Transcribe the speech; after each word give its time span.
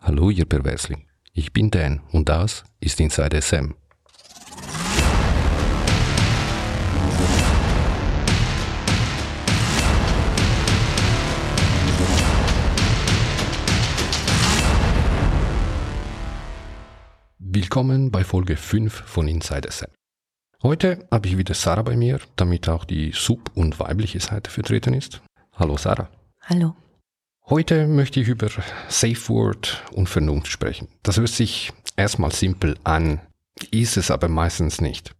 Hallo, 0.00 0.30
ihr 0.30 0.44
Perversling. 0.44 1.06
Ich 1.32 1.52
bin 1.52 1.70
Dan 1.70 2.00
und 2.12 2.28
das 2.28 2.64
ist 2.80 3.00
Inside 3.00 3.40
SM. 3.42 3.74
Willkommen 17.38 18.10
bei 18.10 18.24
Folge 18.24 18.56
5 18.56 18.92
von 18.94 19.26
Inside 19.26 19.70
SM. 19.70 19.90
Heute 20.62 21.06
habe 21.10 21.26
ich 21.26 21.36
wieder 21.36 21.54
Sarah 21.54 21.82
bei 21.82 21.96
mir, 21.96 22.20
damit 22.36 22.68
auch 22.68 22.84
die 22.84 23.10
sub- 23.12 23.50
und 23.54 23.78
weibliche 23.80 24.20
Seite 24.20 24.50
vertreten 24.50 24.94
ist. 24.94 25.20
Hallo 25.52 25.76
Sarah. 25.76 26.08
Hallo. 26.42 26.74
Heute 27.50 27.86
möchte 27.86 28.20
ich 28.20 28.28
über 28.28 28.48
Safe 28.88 29.28
Word 29.28 29.82
und 29.92 30.08
Vernunft 30.08 30.48
sprechen. 30.48 30.88
Das 31.02 31.16
hört 31.16 31.28
sich 31.30 31.72
erstmal 31.96 32.32
simpel 32.32 32.76
an, 32.84 33.20
ist 33.70 33.96
es 33.96 34.10
aber 34.10 34.28
meistens 34.28 34.80
nicht. 34.80 35.14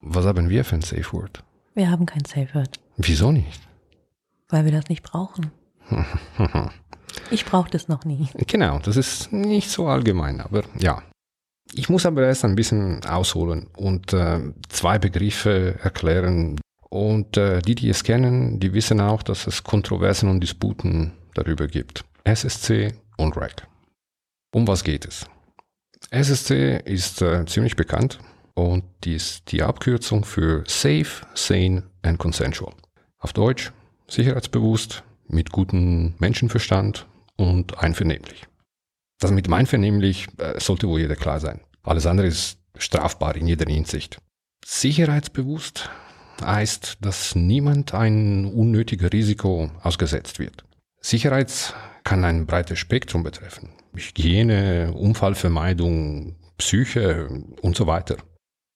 Was 0.00 0.24
haben 0.26 0.48
wir 0.48 0.64
für 0.64 0.76
ein 0.76 0.82
Safe 0.82 1.12
Word? 1.12 1.42
Wir 1.74 1.90
haben 1.90 2.06
kein 2.06 2.24
Safe 2.24 2.48
Word, 2.54 2.78
Wieso 2.96 3.32
nicht? 3.32 3.60
weil 4.48 4.64
wir 4.64 4.72
das 4.72 4.88
nicht 4.88 5.02
brauchen. 5.02 5.50
Ich 7.30 7.46
brauche 7.46 7.70
das 7.70 7.88
noch 7.88 8.04
nie. 8.04 8.28
Genau, 8.46 8.78
das 8.78 8.96
ist 8.96 9.32
nicht 9.32 9.70
so 9.70 9.88
allgemein, 9.88 10.40
aber 10.40 10.62
ja. 10.78 11.02
Ich 11.72 11.88
muss 11.88 12.04
aber 12.04 12.24
erst 12.26 12.44
ein 12.44 12.54
bisschen 12.54 13.04
ausholen 13.06 13.68
und 13.74 14.12
äh, 14.12 14.40
zwei 14.68 14.98
Begriffe 14.98 15.78
erklären. 15.82 16.60
Und 16.90 17.36
äh, 17.38 17.62
die, 17.62 17.74
die 17.74 17.88
es 17.88 18.04
kennen, 18.04 18.60
die 18.60 18.74
wissen 18.74 19.00
auch, 19.00 19.22
dass 19.22 19.46
es 19.46 19.64
Kontroversen 19.64 20.28
und 20.28 20.40
Disputen 20.40 21.12
darüber 21.36 21.66
gibt. 21.66 22.04
SSC 22.24 22.94
und 23.16 23.36
RAC. 23.36 23.66
Um 24.52 24.66
was 24.66 24.84
geht 24.84 25.06
es? 25.06 25.26
SSC 26.10 26.80
ist 26.84 27.22
äh, 27.22 27.44
ziemlich 27.46 27.76
bekannt 27.76 28.18
und 28.54 28.84
ist 29.04 29.52
die 29.52 29.62
Abkürzung 29.62 30.24
für 30.24 30.64
Safe, 30.66 31.26
Sane 31.34 31.84
and 32.02 32.18
Consensual. 32.18 32.74
Auf 33.18 33.32
Deutsch 33.32 33.72
sicherheitsbewusst, 34.08 35.02
mit 35.28 35.50
gutem 35.50 36.14
Menschenverstand 36.18 37.06
und 37.36 37.78
einvernehmlich. 37.78 38.46
Das 39.18 39.30
mit 39.30 39.52
einvernehmlich 39.52 40.28
äh, 40.38 40.60
sollte 40.60 40.88
wohl 40.88 41.00
jeder 41.00 41.16
klar 41.16 41.40
sein. 41.40 41.60
Alles 41.82 42.06
andere 42.06 42.28
ist 42.28 42.58
strafbar 42.76 43.36
in 43.36 43.46
jeder 43.46 43.70
Hinsicht. 43.70 44.18
Sicherheitsbewusst 44.64 45.90
heißt, 46.40 46.98
dass 47.00 47.34
niemand 47.34 47.94
ein 47.94 48.44
unnötiges 48.44 49.12
Risiko 49.12 49.70
ausgesetzt 49.82 50.38
wird. 50.38 50.65
Sicherheit 51.06 51.72
kann 52.02 52.24
ein 52.24 52.46
breites 52.46 52.80
Spektrum 52.80 53.22
betreffen. 53.22 53.68
Hygiene, 53.94 54.92
Unfallvermeidung, 54.92 56.34
Psyche 56.58 57.28
und 57.62 57.76
so 57.76 57.86
weiter. 57.86 58.16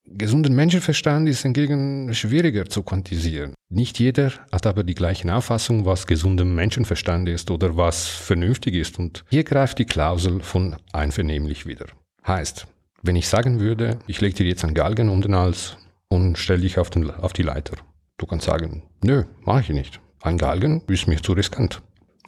Gesunden 0.06 0.55
Menschenverstand 0.55 1.28
ist 1.28 1.42
hingegen 1.42 2.14
schwieriger 2.14 2.67
zu 2.67 2.84
quantisieren. 2.84 3.55
Nicht 3.69 3.98
jeder 3.98 4.31
hat 4.53 4.64
aber 4.69 4.84
die 4.84 4.95
gleiche 4.95 5.34
Auffassung, 5.34 5.86
was 5.86 6.06
gesunder 6.06 6.45
Menschenverstand 6.45 7.28
ist 7.28 7.51
oder 7.51 7.77
was 7.77 8.06
vernünftig 8.06 8.77
ist. 8.77 9.01
Und 9.01 9.25
hier 9.28 9.42
greift 9.42 9.81
die 9.81 9.84
Klausel 9.84 10.41
von 10.41 10.77
einvernehmlich 10.92 11.67
wieder. 11.67 11.86
Heißt, 12.25 12.69
wenn 13.03 13.17
ich 13.17 13.27
sagen 13.27 13.58
würde, 13.58 13.98
ich 14.06 14.20
lege 14.20 14.36
dir 14.36 14.47
jetzt 14.47 14.62
einen 14.62 14.75
Galgen 14.75 15.08
um 15.08 15.20
den 15.20 15.34
Hals 15.34 15.78
und 16.06 16.39
stell 16.39 16.61
dich 16.61 16.78
auf, 16.78 16.91
den, 16.91 17.11
auf 17.11 17.33
die 17.33 17.42
Leiter. 17.42 17.77
Du 18.19 18.27
kannst 18.27 18.47
sagen, 18.47 18.84
nö, 19.03 19.25
mache 19.41 19.62
ich 19.62 19.70
nicht. 19.70 20.01
Ein 20.23 20.39
Galgen 20.39 20.83
ist 20.86 21.08
mir 21.08 21.20
zu 21.20 21.33
riskant. 21.33 21.83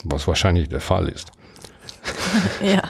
Was 0.05 0.27
wahrscheinlich 0.27 0.69
der 0.69 0.81
Fall 0.81 1.09
ist. 1.09 1.31
Ja. 2.63 2.83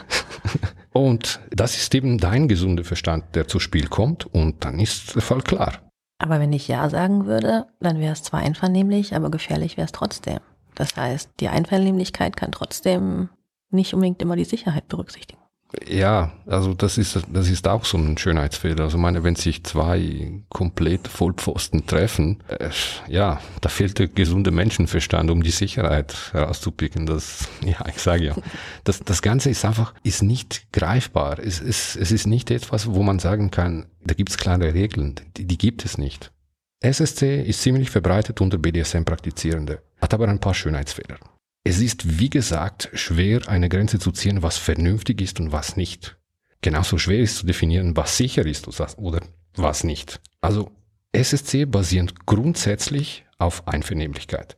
Und 0.93 1.41
das 1.51 1.77
ist 1.77 1.95
eben 1.95 2.19
dein 2.19 2.49
gesunder 2.49 2.85
Verstand, 2.85 3.35
der 3.35 3.49
zu 3.49 3.59
Spiel 3.59 3.89
kommt 3.89 4.27
und 4.27 4.65
dann 4.65 4.79
ist 4.79 5.15
der 5.15 5.23
Fall 5.23 5.41
klar. 5.41 5.81
Aber 6.19 6.39
wenn 6.39 6.53
ich 6.53 6.69
Ja 6.69 6.89
sagen 6.89 7.27
würde, 7.27 7.67
dann 7.81 7.99
wäre 7.99 8.12
es 8.12 8.22
zwar 8.22 8.41
einvernehmlich, 8.41 9.17
aber 9.17 9.31
gefährlich 9.31 9.77
wäre 9.77 9.87
es 9.87 9.93
trotzdem. 9.93 10.39
Das 10.75 10.97
heißt, 10.97 11.31
die 11.41 11.49
Einvernehmlichkeit 11.49 12.37
kann 12.37 12.53
trotzdem 12.53 13.28
nicht 13.71 13.95
unbedingt 13.95 14.22
immer 14.22 14.37
die 14.37 14.45
Sicherheit 14.45 14.89
berücksichtigen. 14.89 15.41
Ja, 15.88 16.33
also 16.47 16.75
das 16.75 16.99
ist, 16.99 17.19
das 17.33 17.49
ist 17.49 17.66
auch 17.66 17.87
so 17.87 17.97
ein 17.97 18.19
Schönheitsfehler. 18.19 18.84
Also 18.84 18.99
meine, 18.99 19.25
wenn 19.25 19.37
sich 19.37 19.65
zwei 19.65 20.43
komplett 20.50 21.09
Vollpfosten 21.09 21.87
treffen, 21.87 22.43
äh, 22.49 22.69
ja, 23.09 23.41
da 23.62 23.69
fehlt 23.71 23.99
der 23.99 24.09
gesunde 24.09 24.50
Menschenverstand, 24.50 25.31
um 25.31 25.43
die 25.43 25.50
Sicherheit 25.50 26.15
herauszupicken. 26.33 27.06
Das, 27.06 27.49
ja, 27.65 27.87
ich 27.88 27.99
sage 27.99 28.25
ja, 28.25 28.37
das, 28.84 29.00
das 29.00 29.22
Ganze 29.22 29.49
ist 29.49 29.65
einfach, 29.65 29.94
ist 30.03 30.22
nicht 30.22 30.71
greifbar. 30.72 31.38
Es, 31.38 31.60
es, 31.60 31.97
es 31.97 32.12
ist 32.12 32.27
nicht 32.27 32.50
etwas, 32.50 32.89
wo 32.89 33.03
man 33.03 33.19
sagen 33.19 33.50
kann, 33.50 33.87
da 34.04 34.15
gibt 34.15 34.28
es 34.28 34.37
klare 34.37 34.75
Regeln. 34.75 35.15
Die, 35.39 35.47
die 35.47 35.59
gibt 35.59 35.87
es 35.87 35.97
nicht. 35.97 36.33
SSC 36.81 37.43
ist 37.43 37.62
ziemlich 37.62 37.91
verbreitet 37.91 38.41
unter 38.41 38.59
BDSM-Praktizierende, 38.59 39.81
hat 40.00 40.12
aber 40.12 40.28
ein 40.28 40.41
paar 40.41 40.54
Schönheitsfehler. 40.54 41.16
Es 41.65 41.81
ist, 41.81 42.19
wie 42.19 42.31
gesagt, 42.31 42.91
schwer, 42.93 43.49
eine 43.49 43.69
Grenze 43.69 43.99
zu 43.99 44.11
ziehen, 44.11 44.43
was 44.43 44.59
vernünftig 44.59 45.21
ist 45.21 45.39
und 45.39 45.53
was 45.53 45.77
nicht. 45.77 46.17
Genauso 46.61 46.99
schwer 46.99 47.21
ist 47.21 47.37
zu 47.37 47.47
definieren, 47.47 47.97
was 47.97 48.17
sicher 48.17 48.45
ist 48.47 48.69
oder 48.99 49.21
was 49.55 49.84
nicht. 49.84 50.21
Also 50.41 50.71
SSC 51.12 51.67
basiert 51.67 52.27
grundsätzlich 52.27 53.25
auf 53.39 53.69
Einvernehmlichkeit. 53.69 54.56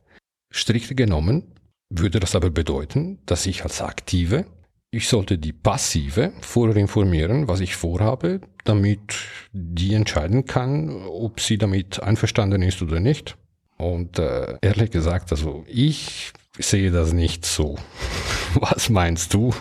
Strikt 0.51 0.95
genommen 0.95 1.43
würde 1.89 2.19
das 2.19 2.35
aber 2.35 2.49
bedeuten, 2.49 3.19
dass 3.25 3.45
ich 3.45 3.63
als 3.63 3.81
Aktive, 3.81 4.45
ich 4.89 5.07
sollte 5.07 5.37
die 5.37 5.53
Passive 5.53 6.31
vorher 6.41 6.77
informieren, 6.77 7.47
was 7.47 7.59
ich 7.59 7.75
vorhabe, 7.75 8.41
damit 8.63 9.15
die 9.51 9.93
entscheiden 9.93 10.45
kann, 10.45 11.03
ob 11.05 11.39
sie 11.39 11.57
damit 11.57 12.01
einverstanden 12.01 12.61
ist 12.61 12.81
oder 12.81 12.99
nicht. 12.99 13.37
Und 13.77 14.19
äh, 14.19 14.57
ehrlich 14.61 14.91
gesagt, 14.91 15.31
also 15.31 15.65
ich 15.67 16.31
sehe 16.59 16.91
das 16.91 17.13
nicht 17.13 17.45
so. 17.45 17.77
Was 18.55 18.89
meinst 18.89 19.33
du? 19.33 19.53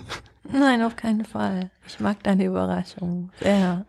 Nein, 0.50 0.82
auf 0.82 0.97
keinen 0.97 1.25
Fall. 1.25 1.71
Ich 1.87 2.00
mag 2.00 2.22
deine 2.22 2.44
Überraschung. 2.44 3.31
Sehr. 3.41 3.84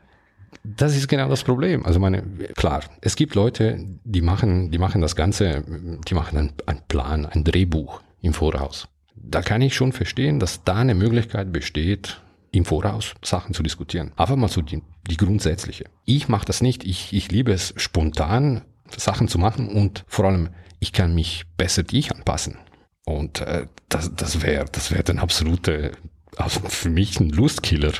Das 0.64 0.96
ist 0.96 1.08
genau 1.08 1.30
das 1.30 1.44
Problem. 1.44 1.86
Also 1.86 2.00
meine, 2.00 2.24
klar, 2.56 2.84
es 3.02 3.16
gibt 3.16 3.36
Leute, 3.36 3.78
die 4.04 4.22
machen, 4.22 4.72
die 4.72 4.78
machen 4.78 5.02
das 5.02 5.16
Ganze, 5.16 5.64
die 6.08 6.14
machen 6.14 6.38
einen, 6.38 6.54
einen 6.66 6.82
Plan, 6.88 7.26
ein 7.26 7.44
Drehbuch 7.44 8.02
im 8.22 8.34
Voraus. 8.34 8.88
Da 9.16 9.42
kann 9.42 9.62
ich 9.62 9.76
schon 9.76 9.92
verstehen, 9.92 10.40
dass 10.40 10.64
da 10.64 10.76
eine 10.76 10.96
Möglichkeit 10.96 11.52
besteht, 11.52 12.22
im 12.52 12.66
Voraus 12.66 13.14
Sachen 13.24 13.54
zu 13.54 13.64
diskutieren. 13.64 14.12
Aber 14.16 14.36
mal 14.38 14.48
so 14.48 14.62
die, 14.62 14.82
die 15.10 15.18
grundsätzliche. 15.18 15.86
Ich 16.06 16.30
mache 16.30 16.46
das 16.46 16.62
nicht. 16.62 16.84
Ich, 16.84 17.14
ich 17.14 17.32
liebe 17.32 17.52
es, 17.52 17.74
spontan 17.78 18.62
Sachen 18.96 19.28
zu 19.28 19.38
machen 19.38 19.68
und 19.68 20.06
vor 20.08 20.26
allem, 20.26 20.50
ich 20.80 20.94
kann 20.94 21.14
mich 21.14 21.46
besser 21.58 21.84
dich 21.84 22.12
anpassen. 22.16 22.58
Und 23.06 23.42
äh, 23.42 23.68
das, 23.90 24.16
das 24.16 24.42
wäre 24.42 24.66
das 24.72 24.92
wär 24.92 25.08
ein 25.08 25.20
absolute, 25.20 25.92
also 26.38 26.60
für 26.62 26.90
mich 26.90 27.20
ein 27.20 27.30
Lustkiller. 27.30 27.94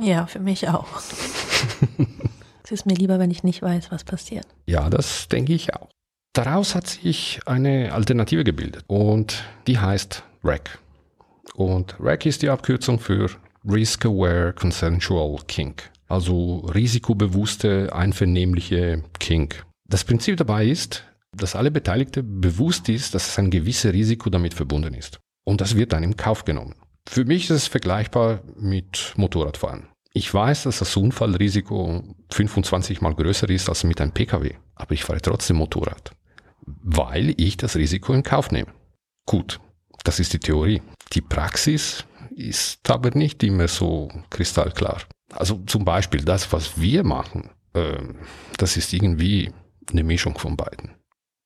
Ja, 0.00 0.26
für 0.26 0.38
mich 0.38 0.68
auch. 0.68 0.88
es 2.64 2.70
ist 2.70 2.86
mir 2.86 2.94
lieber, 2.94 3.18
wenn 3.18 3.30
ich 3.30 3.42
nicht 3.42 3.60
weiß, 3.60 3.90
was 3.90 4.04
passiert. 4.04 4.46
Ja, 4.66 4.88
das 4.88 5.28
denke 5.28 5.52
ich 5.52 5.74
auch. 5.74 5.88
Daraus 6.32 6.74
hat 6.74 6.86
sich 6.86 7.40
eine 7.44 7.92
Alternative 7.92 8.42
gebildet 8.42 8.84
und 8.86 9.44
die 9.66 9.78
heißt 9.78 10.22
RAC. 10.42 10.78
Und 11.54 11.96
RAC 12.00 12.24
ist 12.26 12.40
die 12.40 12.48
Abkürzung 12.48 12.98
für 12.98 13.28
Risk 13.68 14.06
Aware 14.06 14.54
Consensual 14.54 15.36
Kink, 15.46 15.90
also 16.08 16.60
risikobewusste, 16.74 17.92
einvernehmliche 17.92 19.04
Kink. 19.18 19.66
Das 19.86 20.04
Prinzip 20.04 20.38
dabei 20.38 20.66
ist, 20.66 21.04
dass 21.36 21.56
alle 21.56 21.70
Beteiligte 21.70 22.22
bewusst 22.22 22.88
ist, 22.88 23.14
dass 23.14 23.38
ein 23.38 23.50
gewisses 23.50 23.92
Risiko 23.92 24.30
damit 24.30 24.54
verbunden 24.54 24.94
ist. 24.94 25.18
Und 25.44 25.60
das 25.60 25.76
wird 25.76 25.92
dann 25.92 26.02
im 26.02 26.16
Kauf 26.16 26.44
genommen. 26.44 26.74
Für 27.08 27.24
mich 27.24 27.44
ist 27.44 27.50
es 27.50 27.66
vergleichbar 27.66 28.42
mit 28.56 29.14
Motorradfahren. 29.16 29.88
Ich 30.14 30.32
weiß, 30.32 30.64
dass 30.64 30.78
das 30.78 30.96
Unfallrisiko 30.96 32.02
25 32.30 33.00
mal 33.00 33.14
größer 33.14 33.48
ist 33.48 33.68
als 33.68 33.82
mit 33.84 34.00
einem 34.00 34.12
Pkw, 34.12 34.54
aber 34.74 34.92
ich 34.92 35.04
fahre 35.04 35.22
trotzdem 35.22 35.56
Motorrad, 35.56 36.12
weil 36.66 37.34
ich 37.38 37.56
das 37.56 37.76
Risiko 37.76 38.12
in 38.12 38.22
Kauf 38.22 38.50
nehme. 38.50 38.72
Gut, 39.26 39.58
das 40.04 40.20
ist 40.20 40.34
die 40.34 40.38
Theorie. 40.38 40.82
Die 41.14 41.22
Praxis 41.22 42.04
ist 42.36 42.88
aber 42.90 43.10
nicht 43.16 43.42
immer 43.42 43.68
so 43.68 44.10
kristallklar. 44.30 45.02
Also 45.32 45.56
zum 45.66 45.84
Beispiel 45.84 46.22
das, 46.22 46.52
was 46.52 46.78
wir 46.78 47.04
machen, 47.04 47.50
äh, 47.72 47.96
das 48.58 48.76
ist 48.76 48.92
irgendwie 48.92 49.50
eine 49.90 50.04
Mischung 50.04 50.36
von 50.38 50.56
beiden. 50.56 50.90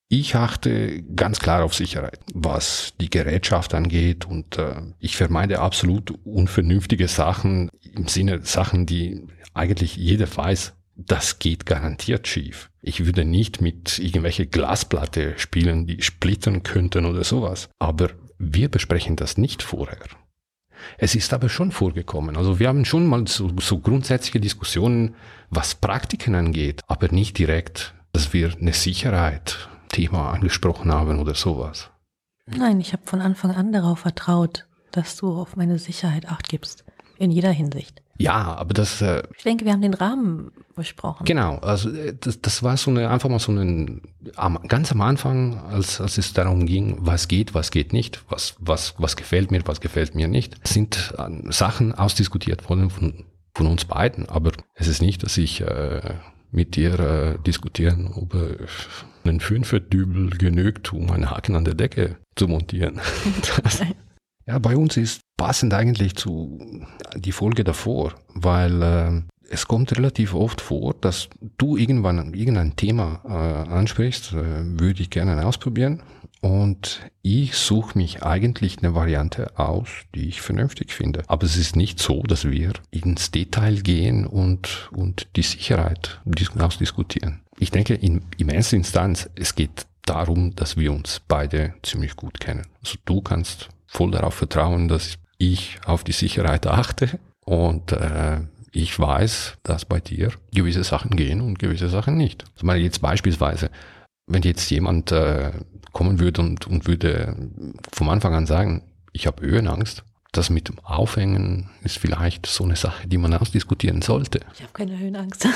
Ich 0.08 0.36
achte 0.36 1.02
ganz 1.02 1.40
klar 1.40 1.64
auf 1.64 1.74
Sicherheit, 1.74 2.20
was 2.32 2.94
die 3.00 3.10
Gerätschaft 3.10 3.74
angeht 3.74 4.24
und 4.24 4.56
äh, 4.56 4.76
ich 5.00 5.16
vermeide 5.16 5.58
absolut 5.58 6.14
unvernünftige 6.24 7.08
Sachen 7.08 7.70
im 7.82 8.06
Sinne 8.06 8.40
Sachen, 8.42 8.86
die 8.86 9.26
eigentlich 9.52 9.96
jeder 9.96 10.28
weiß, 10.34 10.74
das 10.94 11.40
geht 11.40 11.66
garantiert 11.66 12.28
schief. 12.28 12.70
Ich 12.82 13.04
würde 13.04 13.24
nicht 13.24 13.60
mit 13.60 13.98
irgendwelche 13.98 14.46
Glasplatte 14.46 15.34
spielen, 15.38 15.86
die 15.86 16.00
splittern 16.02 16.62
könnten 16.62 17.04
oder 17.04 17.24
sowas. 17.24 17.68
Aber 17.80 18.10
wir 18.38 18.70
besprechen 18.70 19.16
das 19.16 19.36
nicht 19.36 19.62
vorher. 19.62 19.98
Es 20.98 21.16
ist 21.16 21.34
aber 21.34 21.48
schon 21.48 21.72
vorgekommen. 21.72 22.36
Also 22.36 22.60
wir 22.60 22.68
haben 22.68 22.84
schon 22.84 23.06
mal 23.06 23.26
so, 23.26 23.50
so 23.60 23.78
grundsätzliche 23.78 24.40
Diskussionen, 24.40 25.16
was 25.50 25.74
Praktiken 25.74 26.34
angeht, 26.36 26.82
aber 26.86 27.08
nicht 27.08 27.38
direkt, 27.38 27.94
dass 28.12 28.32
wir 28.32 28.52
eine 28.58 28.72
Sicherheit 28.72 29.68
Thema 29.88 30.32
angesprochen 30.32 30.92
haben 30.92 31.18
oder 31.18 31.34
sowas. 31.34 31.90
Nein, 32.46 32.80
ich 32.80 32.92
habe 32.92 33.02
von 33.06 33.20
Anfang 33.20 33.50
an 33.52 33.72
darauf 33.72 34.00
vertraut, 34.00 34.66
dass 34.92 35.16
du 35.16 35.32
auf 35.32 35.56
meine 35.56 35.78
Sicherheit 35.78 36.28
acht 36.28 36.48
gibst. 36.48 36.84
In 37.18 37.30
jeder 37.30 37.50
Hinsicht. 37.50 38.02
Ja, 38.18 38.54
aber 38.54 38.74
das. 38.74 39.00
Äh, 39.02 39.22
ich 39.36 39.42
denke, 39.42 39.64
wir 39.64 39.72
haben 39.72 39.82
den 39.82 39.94
Rahmen 39.94 40.52
besprochen. 40.74 41.24
Genau, 41.24 41.56
also 41.58 41.90
äh, 41.90 42.14
das, 42.18 42.40
das 42.40 42.62
war 42.62 42.76
so 42.76 42.90
eine 42.90 43.10
einfach 43.10 43.28
mal 43.28 43.38
so 43.38 43.52
ein 43.52 44.02
ganz 44.68 44.92
am 44.92 45.00
Anfang, 45.00 45.58
als, 45.58 46.00
als 46.00 46.18
es 46.18 46.32
darum 46.32 46.66
ging, 46.66 46.98
was 47.00 47.28
geht, 47.28 47.54
was 47.54 47.70
geht 47.70 47.92
nicht, 47.92 48.22
was 48.28 48.56
was 48.58 48.94
was 48.98 49.16
gefällt 49.16 49.50
mir, 49.50 49.62
was 49.66 49.80
gefällt 49.80 50.14
mir 50.14 50.28
nicht, 50.28 50.56
sind 50.66 51.14
äh, 51.18 51.52
Sachen 51.52 51.94
ausdiskutiert 51.94 52.68
worden 52.68 52.90
von 52.90 53.24
von 53.54 53.66
uns 53.66 53.86
beiden. 53.86 54.28
Aber 54.28 54.52
es 54.74 54.86
ist 54.86 55.00
nicht, 55.00 55.22
dass 55.22 55.36
ich 55.38 55.62
äh, 55.62 56.14
mit 56.56 56.74
dir 56.74 56.98
äh, 56.98 57.38
diskutieren, 57.46 58.10
ob 58.12 58.34
äh, 58.34 58.56
einen 59.24 59.40
Fünferdübel 59.40 60.30
genügt, 60.30 60.92
um 60.92 61.10
einen 61.10 61.30
Haken 61.30 61.54
an 61.54 61.64
der 61.64 61.74
Decke 61.74 62.16
zu 62.34 62.48
montieren. 62.48 63.00
Ja, 64.48 64.60
bei 64.60 64.76
uns 64.76 64.96
ist 64.96 65.22
passend 65.36 65.74
eigentlich 65.74 66.14
zu 66.14 66.60
die 67.16 67.32
Folge 67.32 67.64
davor, 67.64 68.14
weil 68.32 68.80
äh, 68.80 69.22
es 69.50 69.68
kommt 69.68 69.96
relativ 69.96 70.34
oft 70.34 70.60
vor, 70.60 70.94
dass 71.00 71.28
du 71.58 71.76
irgendwann 71.76 72.34
irgendein 72.34 72.76
Thema 72.76 73.20
äh, 73.24 73.70
ansprichst, 73.70 74.32
äh, 74.32 74.78
würde 74.78 75.02
ich 75.02 75.10
gerne 75.10 75.44
ausprobieren. 75.44 76.02
Und 76.40 77.00
ich 77.22 77.54
suche 77.54 77.98
mich 77.98 78.22
eigentlich 78.22 78.78
eine 78.78 78.94
Variante 78.94 79.58
aus, 79.58 79.88
die 80.14 80.28
ich 80.28 80.42
vernünftig 80.42 80.92
finde. 80.92 81.22
Aber 81.28 81.44
es 81.44 81.56
ist 81.56 81.76
nicht 81.76 81.98
so, 81.98 82.22
dass 82.22 82.48
wir 82.48 82.72
ins 82.90 83.30
Detail 83.30 83.80
gehen 83.80 84.26
und, 84.26 84.90
und 84.92 85.28
die 85.34 85.42
Sicherheit 85.42 86.20
ausdiskutieren. 86.58 87.40
Ich 87.58 87.70
denke, 87.70 87.94
in, 87.94 88.22
in 88.36 88.48
erster 88.48 88.76
Instanz, 88.76 89.30
es 89.34 89.54
geht 89.54 89.86
darum, 90.04 90.54
dass 90.54 90.76
wir 90.76 90.92
uns 90.92 91.20
beide 91.26 91.74
ziemlich 91.82 92.16
gut 92.16 92.38
kennen. 92.38 92.66
Also 92.80 92.98
du 93.06 93.22
kannst 93.22 93.70
voll 93.86 94.10
darauf 94.10 94.34
vertrauen, 94.34 94.88
dass 94.88 95.18
ich 95.38 95.78
auf 95.84 96.04
die 96.04 96.12
Sicherheit 96.12 96.66
achte 96.66 97.18
und 97.44 97.92
äh, 97.92 98.40
ich 98.76 98.98
weiß, 98.98 99.56
dass 99.62 99.86
bei 99.86 100.00
dir 100.00 100.32
gewisse 100.52 100.84
Sachen 100.84 101.16
gehen 101.16 101.40
und 101.40 101.58
gewisse 101.58 101.88
Sachen 101.88 102.16
nicht. 102.16 102.44
Also 102.54 102.66
meine 102.66 102.80
jetzt 102.80 103.00
beispielsweise, 103.00 103.70
wenn 104.26 104.42
jetzt 104.42 104.70
jemand 104.70 105.12
äh, 105.12 105.52
kommen 105.92 106.20
würde 106.20 106.42
und, 106.42 106.66
und 106.66 106.86
würde 106.86 107.34
vom 107.92 108.10
Anfang 108.10 108.34
an 108.34 108.46
sagen, 108.46 108.82
ich 109.12 109.26
habe 109.26 109.46
Höhenangst, 109.46 110.04
das 110.32 110.50
mit 110.50 110.68
dem 110.68 110.78
Aufhängen 110.80 111.70
ist 111.84 111.96
vielleicht 111.96 112.44
so 112.44 112.64
eine 112.64 112.76
Sache, 112.76 113.08
die 113.08 113.16
man 113.16 113.32
ausdiskutieren 113.32 114.02
sollte. 114.02 114.40
Ich 114.54 114.62
habe 114.62 114.72
keine 114.74 114.98
Höhenangst. 114.98 115.48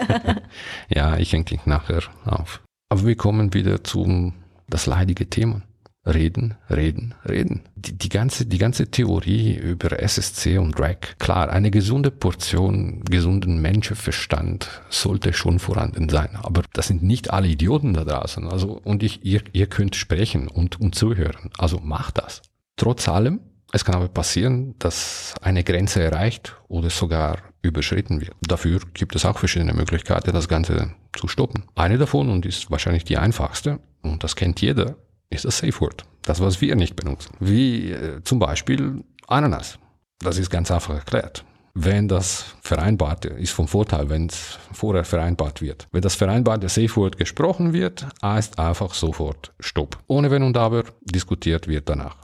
ja, 0.88 1.18
ich 1.18 1.34
hänge 1.34 1.44
dich 1.44 1.66
nachher 1.66 2.02
auf. 2.24 2.62
Aber 2.88 3.04
wir 3.06 3.16
kommen 3.16 3.52
wieder 3.52 3.84
zum 3.84 4.32
das 4.66 4.86
leidige 4.86 5.28
Thema. 5.28 5.60
Reden, 6.06 6.56
reden, 6.70 7.14
reden. 7.28 7.60
Die, 7.76 7.92
die, 7.92 8.08
ganze, 8.08 8.46
die 8.46 8.56
ganze 8.56 8.90
Theorie 8.90 9.54
über 9.54 10.00
SSC 10.00 10.56
und 10.56 10.80
RAC, 10.80 11.18
klar, 11.18 11.50
eine 11.50 11.70
gesunde 11.70 12.10
Portion 12.10 13.04
gesunden 13.04 13.60
Menschenverstand 13.60 14.82
sollte 14.88 15.34
schon 15.34 15.58
vorhanden 15.58 16.08
sein. 16.08 16.30
Aber 16.42 16.62
das 16.72 16.86
sind 16.86 17.02
nicht 17.02 17.30
alle 17.30 17.48
Idioten 17.48 17.92
da 17.92 18.04
draußen. 18.04 18.48
Also, 18.48 18.80
und 18.82 19.02
ich, 19.02 19.26
ihr, 19.26 19.42
ihr 19.52 19.66
könnt 19.66 19.94
sprechen 19.94 20.48
und, 20.48 20.80
und 20.80 20.94
zuhören. 20.94 21.50
Also 21.58 21.80
macht 21.80 22.16
das. 22.16 22.40
Trotz 22.76 23.06
allem, 23.06 23.40
es 23.72 23.84
kann 23.84 23.94
aber 23.94 24.08
passieren, 24.08 24.74
dass 24.78 25.34
eine 25.42 25.64
Grenze 25.64 26.02
erreicht 26.02 26.56
oder 26.68 26.88
sogar 26.88 27.38
überschritten 27.60 28.22
wird. 28.22 28.34
Dafür 28.40 28.80
gibt 28.94 29.14
es 29.14 29.26
auch 29.26 29.38
verschiedene 29.38 29.74
Möglichkeiten, 29.74 30.32
das 30.32 30.48
Ganze 30.48 30.92
zu 31.12 31.28
stoppen. 31.28 31.64
Eine 31.74 31.98
davon, 31.98 32.30
und 32.30 32.46
ist 32.46 32.70
wahrscheinlich 32.70 33.04
die 33.04 33.18
einfachste, 33.18 33.80
und 34.02 34.24
das 34.24 34.34
kennt 34.34 34.62
jeder, 34.62 34.96
ist 35.30 35.44
das 35.44 35.58
Safe 35.58 35.80
Word. 35.80 36.04
Das, 36.22 36.40
was 36.40 36.60
wir 36.60 36.76
nicht 36.76 36.96
benutzen. 36.96 37.34
Wie 37.40 37.92
äh, 37.92 38.22
zum 38.24 38.38
Beispiel 38.38 39.04
Ananas. 39.26 39.78
Das 40.18 40.36
ist 40.36 40.50
ganz 40.50 40.70
einfach 40.70 40.94
erklärt. 40.94 41.44
Wenn 41.72 42.08
das 42.08 42.56
vereinbart 42.62 43.24
ist 43.24 43.52
vom 43.52 43.68
Vorteil, 43.68 44.10
wenn 44.10 44.26
es 44.26 44.58
vorher 44.72 45.04
vereinbart 45.04 45.62
wird. 45.62 45.86
Wenn 45.92 46.02
das 46.02 46.16
vereinbarte 46.16 46.68
Safe 46.68 46.94
Word 46.96 47.16
gesprochen 47.16 47.72
wird, 47.72 48.06
heißt 48.22 48.58
einfach 48.58 48.92
sofort 48.92 49.54
Stopp. 49.60 49.98
Ohne 50.08 50.30
Wenn 50.30 50.42
und 50.42 50.56
Aber 50.56 50.84
diskutiert 51.02 51.68
wird 51.68 51.88
danach. 51.88 52.16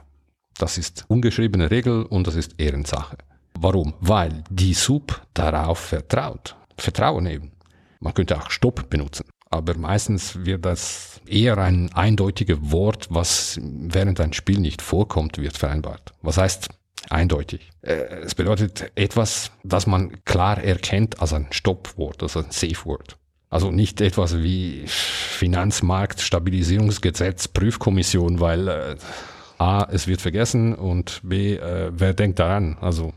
Das 0.57 0.77
ist 0.77 1.05
ungeschriebene 1.07 1.71
Regel 1.71 2.03
und 2.03 2.27
das 2.27 2.35
ist 2.35 2.59
Ehrensache. 2.59 3.17
Warum? 3.57 3.93
Weil 4.01 4.43
die 4.49 4.73
Sub 4.73 5.21
darauf 5.33 5.79
vertraut. 5.79 6.55
Vertrauen 6.77 7.25
eben. 7.25 7.51
Man 7.99 8.13
könnte 8.13 8.37
auch 8.37 8.51
Stopp 8.51 8.89
benutzen 8.89 9.25
aber 9.49 9.77
meistens 9.77 10.45
wird 10.45 10.65
das 10.65 11.21
eher 11.25 11.57
ein 11.57 11.91
eindeutiges 11.93 12.57
Wort, 12.61 13.07
was 13.09 13.59
während 13.61 14.19
ein 14.19 14.33
Spiel 14.33 14.59
nicht 14.59 14.81
vorkommt, 14.81 15.37
wird 15.37 15.57
vereinbart. 15.57 16.13
Was 16.21 16.37
heißt 16.37 16.69
eindeutig? 17.09 17.69
Äh, 17.81 18.23
es 18.23 18.35
bedeutet 18.35 18.91
etwas, 18.95 19.51
das 19.63 19.87
man 19.87 20.23
klar 20.25 20.61
erkennt 20.61 21.21
als 21.21 21.33
ein 21.33 21.47
Stoppwort, 21.51 22.23
also 22.23 22.39
ein 22.39 22.51
Safe-Wort. 22.51 23.17
Also 23.49 23.71
nicht 23.71 24.01
etwas 24.01 24.37
wie 24.39 24.83
Finanzmarkt, 24.87 26.19
Stabilisierungsgesetz, 26.19 27.47
Prüfkommission, 27.47 28.41
weil 28.41 28.67
äh, 28.67 28.95
A, 29.57 29.87
es 29.89 30.07
wird 30.07 30.21
vergessen 30.21 30.75
und 30.75 31.21
B, 31.23 31.55
äh, 31.55 31.91
wer 31.93 32.13
denkt 32.13 32.39
daran? 32.39 32.77
Also, 32.81 33.13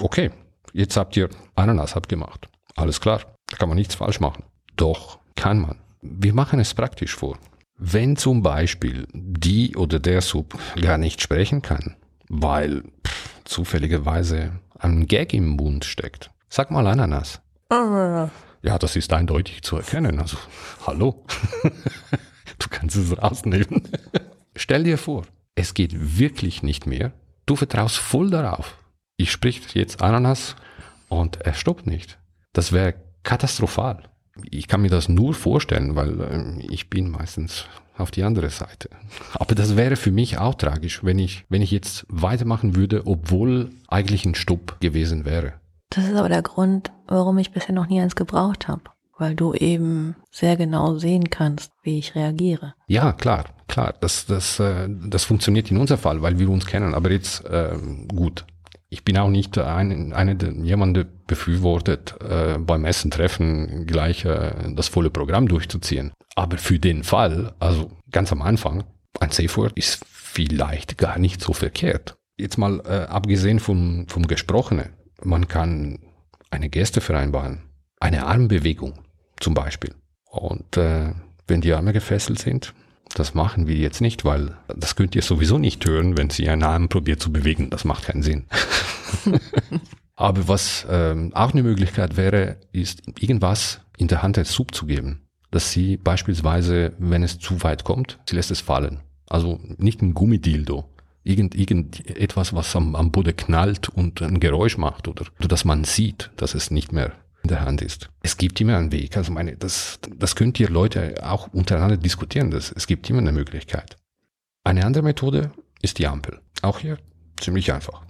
okay, 0.00 0.30
jetzt 0.72 0.96
habt 0.96 1.16
ihr 1.16 1.30
Ananas 1.54 1.96
abgemacht. 1.96 2.48
Alles 2.76 3.00
klar, 3.00 3.22
da 3.46 3.56
kann 3.56 3.70
man 3.70 3.78
nichts 3.78 3.94
falsch 3.94 4.20
machen. 4.20 4.44
Doch 4.76 5.18
kann 5.36 5.60
man. 5.60 5.76
Wir 6.00 6.34
machen 6.34 6.58
es 6.58 6.74
praktisch 6.74 7.14
vor. 7.14 7.38
Wenn 7.78 8.16
zum 8.16 8.42
Beispiel 8.42 9.06
die 9.12 9.76
oder 9.76 9.98
der 10.00 10.22
Sub 10.22 10.58
gar 10.80 10.98
nicht 10.98 11.20
sprechen 11.20 11.62
kann, 11.62 11.96
weil 12.28 12.82
pff, 13.06 13.40
zufälligerweise 13.44 14.52
ein 14.78 15.06
Gag 15.06 15.34
im 15.34 15.48
Mund 15.48 15.84
steckt. 15.84 16.30
Sag 16.48 16.70
mal 16.70 16.86
Ananas. 16.86 17.40
Ja, 18.62 18.78
das 18.78 18.96
ist 18.96 19.12
eindeutig 19.12 19.62
zu 19.62 19.76
erkennen. 19.76 20.18
Also, 20.18 20.38
hallo. 20.86 21.24
du 21.62 22.66
kannst 22.70 22.96
es 22.96 23.16
rausnehmen. 23.16 23.82
Stell 24.56 24.84
dir 24.84 24.98
vor, 24.98 25.24
es 25.54 25.74
geht 25.74 26.18
wirklich 26.18 26.62
nicht 26.62 26.86
mehr. 26.86 27.12
Du 27.44 27.56
vertraust 27.56 27.96
voll 27.96 28.30
darauf. 28.30 28.78
Ich 29.18 29.30
sprich 29.30 29.74
jetzt 29.74 30.00
Ananas 30.00 30.56
und 31.08 31.42
er 31.42 31.54
stoppt 31.54 31.86
nicht. 31.86 32.18
Das 32.52 32.72
wäre 32.72 32.94
katastrophal 33.22 34.02
ich 34.50 34.68
kann 34.68 34.82
mir 34.82 34.90
das 34.90 35.08
nur 35.08 35.34
vorstellen, 35.34 35.96
weil 35.96 36.20
äh, 36.20 36.66
ich 36.72 36.90
bin 36.90 37.10
meistens 37.10 37.66
auf 37.96 38.10
die 38.10 38.22
andere 38.22 38.50
Seite. 38.50 38.90
Aber 39.34 39.54
das 39.54 39.76
wäre 39.76 39.96
für 39.96 40.10
mich 40.10 40.38
auch 40.38 40.54
tragisch, 40.54 41.04
wenn 41.04 41.18
ich, 41.18 41.44
wenn 41.48 41.62
ich 41.62 41.70
jetzt 41.70 42.06
weitermachen 42.08 42.76
würde, 42.76 43.06
obwohl 43.06 43.70
eigentlich 43.88 44.24
ein 44.24 44.34
Stopp 44.34 44.80
gewesen 44.80 45.24
wäre. 45.24 45.54
Das 45.90 46.04
ist 46.04 46.16
aber 46.16 46.28
der 46.28 46.42
Grund, 46.42 46.90
warum 47.06 47.38
ich 47.38 47.52
bisher 47.52 47.74
noch 47.74 47.86
nie 47.86 48.00
eins 48.00 48.16
gebraucht 48.16 48.66
habe. 48.66 48.82
Weil 49.18 49.34
du 49.34 49.54
eben 49.54 50.16
sehr 50.30 50.56
genau 50.56 50.96
sehen 50.96 51.30
kannst, 51.30 51.72
wie 51.82 51.98
ich 51.98 52.14
reagiere. 52.14 52.74
Ja, 52.86 53.12
klar, 53.12 53.46
klar. 53.66 53.94
Das, 54.00 54.26
das, 54.26 54.60
äh, 54.60 54.88
das 54.90 55.24
funktioniert 55.24 55.70
in 55.70 55.78
unserem 55.78 56.00
Fall, 56.00 56.20
weil 56.20 56.38
wir 56.38 56.50
uns 56.50 56.66
kennen. 56.66 56.92
Aber 56.92 57.10
jetzt 57.10 57.44
äh, 57.46 57.78
gut, 58.08 58.44
ich 58.88 59.04
bin 59.04 59.18
auch 59.18 59.28
nicht 59.28 59.58
ein, 59.58 60.12
eine, 60.12 60.36
jemand, 60.62 60.96
der 60.96 61.06
befürwortet, 61.26 62.14
äh, 62.20 62.58
beim 62.58 62.84
Essen 62.84 63.10
treffen 63.10 63.86
gleich 63.86 64.24
äh, 64.24 64.52
das 64.74 64.88
volle 64.88 65.10
Programm 65.10 65.48
durchzuziehen. 65.48 66.12
Aber 66.36 66.58
für 66.58 66.78
den 66.78 67.02
Fall, 67.02 67.54
also 67.58 67.90
ganz 68.10 68.30
am 68.32 68.42
Anfang, 68.42 68.84
ein 69.20 69.30
Safe 69.30 69.56
Word 69.56 69.72
ist 69.76 70.04
vielleicht 70.06 70.98
gar 70.98 71.18
nicht 71.18 71.40
so 71.40 71.52
verkehrt. 71.52 72.16
Jetzt 72.38 72.58
mal 72.58 72.80
äh, 72.86 73.06
abgesehen 73.06 73.58
vom, 73.58 74.06
vom 74.08 74.26
Gesprochenen. 74.26 74.90
Man 75.22 75.48
kann 75.48 75.98
eine 76.50 76.68
Geste 76.68 77.00
vereinbaren, 77.00 77.62
eine 77.98 78.26
Armbewegung 78.26 78.94
zum 79.40 79.54
Beispiel. 79.54 79.94
Und 80.30 80.76
äh, 80.76 81.12
wenn 81.48 81.62
die 81.62 81.72
Arme 81.72 81.92
gefesselt 81.92 82.38
sind, 82.38 82.74
das 83.14 83.34
machen 83.34 83.66
wir 83.66 83.76
jetzt 83.76 84.00
nicht, 84.00 84.24
weil 84.24 84.56
das 84.68 84.96
könnt 84.96 85.14
ihr 85.14 85.22
sowieso 85.22 85.58
nicht 85.58 85.86
hören, 85.86 86.18
wenn 86.18 86.28
sie 86.28 86.48
einen 86.48 86.64
Arm 86.64 86.88
probiert 86.88 87.20
zu 87.20 87.32
bewegen. 87.32 87.70
Das 87.70 87.84
macht 87.84 88.04
keinen 88.04 88.22
Sinn. 88.22 88.44
Aber 90.16 90.48
was 90.48 90.86
ähm, 90.90 91.32
auch 91.34 91.52
eine 91.52 91.62
Möglichkeit 91.62 92.16
wäre, 92.16 92.56
ist 92.72 93.02
irgendwas 93.20 93.80
in 93.98 94.08
der 94.08 94.22
Hand 94.22 94.36
der 94.36 94.46
Sub 94.46 94.74
zu 94.74 94.86
geben. 94.86 95.22
Dass 95.50 95.72
sie 95.72 95.96
beispielsweise, 95.96 96.92
wenn 96.98 97.22
es 97.22 97.38
zu 97.38 97.62
weit 97.62 97.84
kommt, 97.84 98.18
sie 98.28 98.36
lässt 98.36 98.50
es 98.50 98.60
fallen. 98.60 99.00
Also 99.28 99.60
nicht 99.76 100.02
ein 100.02 100.14
Gummidildo. 100.14 100.84
Irgend, 101.22 101.54
irgend 101.54 102.06
etwas, 102.08 102.54
was 102.54 102.74
am, 102.76 102.94
am 102.94 103.10
Boden 103.10 103.36
knallt 103.36 103.88
und 103.88 104.22
ein 104.22 104.40
Geräusch 104.40 104.78
macht 104.78 105.08
oder, 105.08 105.26
oder 105.38 105.48
dass 105.48 105.64
man 105.64 105.84
sieht, 105.84 106.30
dass 106.36 106.54
es 106.54 106.70
nicht 106.70 106.92
mehr 106.92 107.12
in 107.42 107.48
der 107.48 107.60
Hand 107.60 107.82
ist. 107.82 108.08
Es 108.22 108.36
gibt 108.36 108.60
immer 108.60 108.76
einen 108.76 108.92
Weg. 108.92 109.16
Also 109.16 109.32
meine, 109.32 109.56
das, 109.56 109.98
das 110.16 110.36
könnt 110.36 110.58
ihr 110.60 110.68
Leute 110.68 111.14
auch 111.22 111.48
untereinander 111.48 111.96
diskutieren. 111.96 112.50
Das, 112.50 112.72
es 112.72 112.86
gibt 112.86 113.10
immer 113.10 113.20
eine 113.20 113.32
Möglichkeit. 113.32 113.96
Eine 114.64 114.84
andere 114.84 115.02
Methode 115.02 115.50
ist 115.82 115.98
die 115.98 116.06
Ampel. 116.06 116.40
Auch 116.62 116.78
hier 116.78 116.98
ziemlich 117.38 117.72
einfach. 117.72 118.05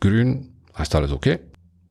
Grün 0.00 0.54
heißt 0.76 0.94
alles 0.94 1.12
okay. 1.12 1.40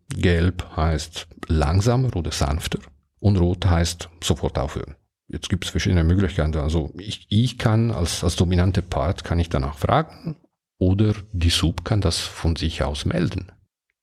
Gelb 0.09 0.65
heißt 0.75 1.27
langsamer 1.47 2.15
oder 2.15 2.31
sanfter. 2.31 2.79
Und 3.19 3.37
rot 3.37 3.65
heißt 3.65 4.09
sofort 4.23 4.57
aufhören. 4.57 4.95
Jetzt 5.27 5.49
gibt 5.49 5.65
es 5.65 5.71
verschiedene 5.71 6.03
Möglichkeiten. 6.03 6.55
Also 6.57 6.91
ich, 6.97 7.25
ich 7.29 7.57
kann 7.57 7.91
als, 7.91 8.23
als 8.23 8.35
dominante 8.35 8.81
Part 8.81 9.23
kann 9.23 9.39
ich 9.39 9.49
danach 9.49 9.77
fragen 9.77 10.37
oder 10.77 11.13
die 11.33 11.49
Sub 11.49 11.83
kann 11.83 12.01
das 12.01 12.19
von 12.19 12.55
sich 12.55 12.83
aus 12.83 13.05
melden. 13.05 13.51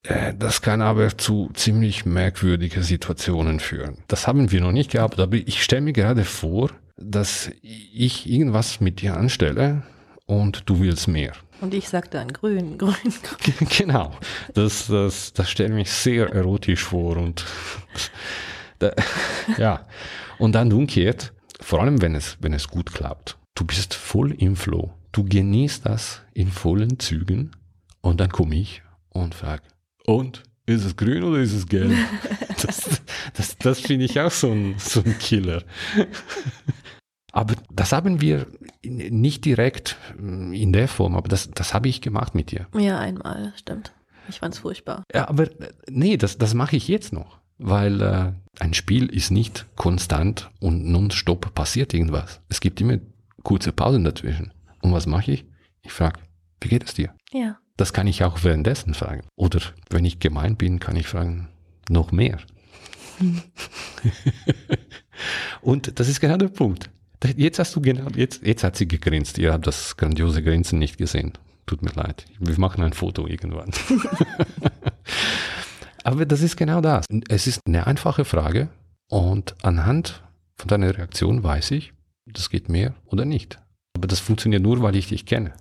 Äh, 0.02 0.34
das 0.34 0.60
kann 0.60 0.82
aber 0.82 1.16
zu 1.16 1.50
ziemlich 1.54 2.04
merkwürdigen 2.04 2.82
Situationen 2.82 3.60
führen. 3.60 3.98
Das 4.08 4.26
haben 4.26 4.50
wir 4.50 4.60
noch 4.60 4.72
nicht 4.72 4.90
gehabt, 4.90 5.18
aber 5.18 5.36
ich 5.36 5.62
stelle 5.62 5.82
mir 5.82 5.92
gerade 5.92 6.24
vor, 6.24 6.70
dass 6.96 7.50
ich 7.62 8.28
irgendwas 8.28 8.80
mit 8.80 9.00
dir 9.00 9.16
anstelle 9.16 9.82
und 10.26 10.62
du 10.66 10.80
willst 10.80 11.08
mehr. 11.08 11.32
Und 11.60 11.74
ich 11.74 11.88
sage 11.88 12.08
dann 12.10 12.28
grün, 12.28 12.78
grün, 12.78 12.94
grün. 12.94 13.68
Genau, 13.68 14.12
das, 14.54 14.86
das, 14.86 15.32
das 15.32 15.50
stellt 15.50 15.72
mich 15.72 15.90
sehr 15.90 16.30
erotisch 16.30 16.82
vor 16.82 17.16
und 17.16 17.44
da, 18.78 18.92
ja. 19.58 19.86
Und 20.38 20.52
dann 20.52 20.72
umgekehrt, 20.72 21.32
vor 21.60 21.80
allem 21.80 22.02
wenn 22.02 22.14
es, 22.14 22.36
wenn 22.40 22.52
es 22.52 22.68
gut 22.68 22.92
klappt, 22.92 23.38
du 23.54 23.64
bist 23.64 23.94
voll 23.94 24.32
im 24.32 24.56
Flow, 24.56 24.92
du 25.12 25.24
genießt 25.24 25.86
das 25.86 26.22
in 26.34 26.50
vollen 26.50 26.98
Zügen 26.98 27.52
und 28.00 28.20
dann 28.20 28.30
komme 28.30 28.56
ich 28.56 28.82
und 29.10 29.34
frage, 29.34 29.62
und 30.06 30.42
ist 30.66 30.84
es 30.84 30.96
grün 30.96 31.22
oder 31.22 31.38
ist 31.38 31.52
es 31.52 31.66
gelb? 31.66 31.92
Das, 32.62 33.02
das, 33.34 33.58
das 33.58 33.80
finde 33.80 34.06
ich 34.06 34.18
auch 34.18 34.30
so 34.30 34.50
ein, 34.50 34.74
so 34.78 35.02
ein 35.04 35.18
Killer. 35.18 35.62
Aber 37.34 37.56
das 37.68 37.92
haben 37.92 38.20
wir 38.20 38.46
nicht 38.84 39.44
direkt 39.44 39.96
mm, 40.16 40.52
in 40.52 40.72
der 40.72 40.86
Form, 40.86 41.16
aber 41.16 41.28
das, 41.28 41.50
das 41.50 41.74
habe 41.74 41.88
ich 41.88 42.00
gemacht 42.00 42.36
mit 42.36 42.52
dir. 42.52 42.68
Ja, 42.78 43.00
einmal, 43.00 43.52
stimmt. 43.56 43.92
Ich 44.28 44.38
fand 44.38 44.54
es 44.54 44.60
furchtbar. 44.60 45.02
Ja, 45.12 45.28
aber 45.28 45.48
nee, 45.88 46.16
das, 46.16 46.38
das 46.38 46.54
mache 46.54 46.76
ich 46.76 46.86
jetzt 46.86 47.12
noch, 47.12 47.40
weil 47.58 48.00
äh, 48.00 48.32
ein 48.60 48.72
Spiel 48.72 49.06
ist 49.06 49.32
nicht 49.32 49.66
konstant 49.74 50.48
und 50.60 50.86
nonstop 50.86 51.52
passiert 51.54 51.92
irgendwas. 51.92 52.40
Es 52.48 52.60
gibt 52.60 52.80
immer 52.80 52.98
kurze 53.42 53.72
Pausen 53.72 54.04
dazwischen. 54.04 54.52
Und 54.80 54.92
was 54.92 55.06
mache 55.06 55.32
ich? 55.32 55.44
Ich 55.82 55.92
frage, 55.92 56.20
wie 56.60 56.68
geht 56.68 56.84
es 56.84 56.94
dir? 56.94 57.12
Ja. 57.32 57.58
Das 57.76 57.92
kann 57.92 58.06
ich 58.06 58.22
auch 58.22 58.44
währenddessen 58.44 58.94
fragen. 58.94 59.26
Oder 59.34 59.60
wenn 59.90 60.04
ich 60.04 60.20
gemein 60.20 60.56
bin, 60.56 60.78
kann 60.78 60.94
ich 60.94 61.08
fragen, 61.08 61.48
noch 61.88 62.12
mehr. 62.12 62.38
Hm. 63.18 63.42
und 65.62 65.98
das 65.98 66.08
ist 66.08 66.20
genau 66.20 66.36
der 66.36 66.48
Punkt. 66.48 66.90
Jetzt 67.36 67.58
hast 67.58 67.74
du 67.74 67.80
genau, 67.80 68.08
jetzt, 68.14 68.44
jetzt 68.44 68.64
hat 68.64 68.76
sie 68.76 68.86
gegrinst. 68.86 69.38
Ihr 69.38 69.52
habt 69.52 69.66
das 69.66 69.96
grandiose 69.96 70.42
Grinsen 70.42 70.78
nicht 70.78 70.98
gesehen. 70.98 71.32
Tut 71.66 71.82
mir 71.82 71.92
leid. 71.92 72.26
Wir 72.38 72.58
machen 72.58 72.84
ein 72.84 72.92
Foto 72.92 73.26
irgendwann. 73.26 73.70
Aber 76.04 76.26
das 76.26 76.42
ist 76.42 76.56
genau 76.56 76.82
das. 76.82 77.06
Es 77.28 77.46
ist 77.46 77.60
eine 77.66 77.86
einfache 77.86 78.26
Frage 78.26 78.68
und 79.08 79.54
anhand 79.62 80.22
von 80.56 80.68
deiner 80.68 80.96
Reaktion 80.96 81.42
weiß 81.42 81.70
ich, 81.70 81.94
das 82.26 82.50
geht 82.50 82.68
mehr 82.68 82.94
oder 83.06 83.24
nicht. 83.24 83.58
Aber 83.96 84.06
das 84.06 84.20
funktioniert 84.20 84.62
nur, 84.62 84.82
weil 84.82 84.96
ich 84.96 85.08
dich 85.08 85.24
kenne. 85.24 85.52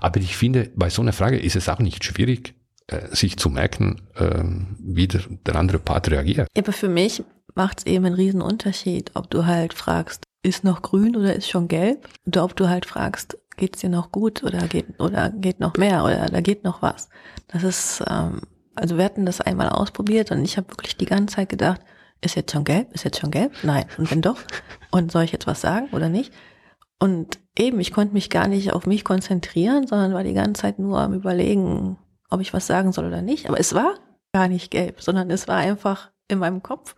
Aber 0.00 0.20
ich 0.20 0.36
finde, 0.36 0.70
bei 0.74 0.90
so 0.90 1.02
einer 1.02 1.12
Frage 1.12 1.38
ist 1.38 1.56
es 1.56 1.68
auch 1.68 1.78
nicht 1.78 2.04
schwierig, 2.04 2.54
äh, 2.88 3.14
sich 3.14 3.36
zu 3.36 3.48
merken, 3.48 4.02
ähm, 4.16 4.76
wie 4.80 5.08
der, 5.08 5.22
der 5.46 5.56
andere 5.56 5.78
Part 5.78 6.10
reagiert. 6.10 6.48
Aber 6.56 6.72
für 6.72 6.88
mich 6.88 7.22
macht 7.54 7.80
es 7.80 7.86
eben 7.86 8.04
einen 8.04 8.14
riesen 8.14 8.42
Unterschied, 8.42 9.12
ob 9.14 9.30
du 9.30 9.46
halt 9.46 9.74
fragst, 9.74 10.24
ist 10.42 10.64
noch 10.64 10.82
grün 10.82 11.16
oder 11.16 11.34
ist 11.34 11.48
schon 11.48 11.68
gelb? 11.68 12.08
Oder 12.26 12.44
ob 12.44 12.56
du 12.56 12.68
halt 12.68 12.86
fragst, 12.86 13.38
geht's 13.56 13.80
dir 13.80 13.90
noch 13.90 14.12
gut 14.12 14.42
oder 14.44 14.66
geht, 14.68 15.00
oder 15.00 15.30
geht 15.30 15.60
noch 15.60 15.76
mehr 15.76 16.04
oder 16.04 16.26
da 16.26 16.40
geht 16.40 16.64
noch 16.64 16.82
was. 16.82 17.08
Das 17.48 17.62
ist, 17.64 18.02
ähm, 18.08 18.40
also 18.74 18.96
wir 18.96 19.04
hatten 19.04 19.26
das 19.26 19.40
einmal 19.40 19.68
ausprobiert 19.68 20.30
und 20.30 20.44
ich 20.44 20.56
habe 20.56 20.70
wirklich 20.70 20.96
die 20.96 21.06
ganze 21.06 21.36
Zeit 21.36 21.48
gedacht, 21.48 21.80
ist 22.20 22.36
jetzt 22.36 22.52
schon 22.52 22.64
gelb? 22.64 22.92
Ist 22.92 23.04
jetzt 23.04 23.20
schon 23.20 23.30
gelb? 23.30 23.52
Nein. 23.62 23.84
Und 23.96 24.10
wenn 24.10 24.22
doch? 24.22 24.38
Und 24.90 25.12
soll 25.12 25.24
ich 25.24 25.32
jetzt 25.32 25.46
was 25.46 25.60
sagen 25.60 25.88
oder 25.92 26.08
nicht? 26.08 26.32
Und 26.98 27.38
eben, 27.56 27.78
ich 27.78 27.92
konnte 27.92 28.14
mich 28.14 28.28
gar 28.28 28.48
nicht 28.48 28.72
auf 28.72 28.86
mich 28.86 29.04
konzentrieren, 29.04 29.86
sondern 29.86 30.14
war 30.14 30.24
die 30.24 30.34
ganze 30.34 30.62
Zeit 30.62 30.78
nur 30.80 30.98
am 30.98 31.14
überlegen, 31.14 31.96
ob 32.28 32.40
ich 32.40 32.52
was 32.52 32.66
sagen 32.66 32.92
soll 32.92 33.06
oder 33.06 33.22
nicht. 33.22 33.48
Aber 33.48 33.60
es 33.60 33.72
war 33.72 33.94
gar 34.32 34.48
nicht 34.48 34.70
gelb, 34.70 35.00
sondern 35.00 35.30
es 35.30 35.46
war 35.46 35.56
einfach 35.56 36.10
in 36.26 36.38
meinem 36.38 36.62
Kopf. 36.62 36.96